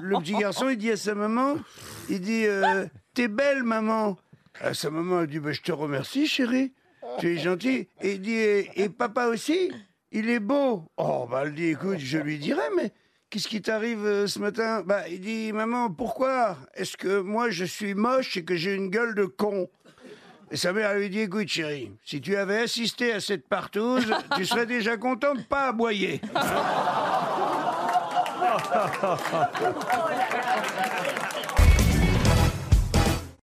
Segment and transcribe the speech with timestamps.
[0.00, 1.56] le petit garçon, il dit à sa maman,
[2.08, 4.16] il dit, euh, t'es belle, maman.
[4.60, 6.72] À sa maman, elle dit, bah, je te remercie, chérie.
[7.20, 7.88] Tu es gentil.
[8.02, 9.72] Et il dit, et, et papa aussi,
[10.12, 10.84] il est beau.
[10.96, 12.92] Oh, bah, elle dit, écoute, je lui dirai, mais
[13.30, 14.82] qu'est-ce qui t'arrive euh, ce matin?
[14.82, 16.58] Bah, il dit, maman, pourquoi?
[16.74, 19.68] Est-ce que moi, je suis moche et que j'ai une gueule de con?
[20.50, 24.46] Et sa mère lui dit, écoute chérie, si tu avais assisté à cette partouze, tu
[24.46, 26.22] serais déjà content de pas aboyer.
[29.00, 31.27] そうじゃない。